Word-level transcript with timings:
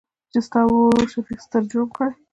چې 0.31 0.39
ستا 0.45 0.59
ورورشفيق 0.65 1.39
ستر 1.45 1.61
جرم 1.71 1.89
کړى. 1.97 2.11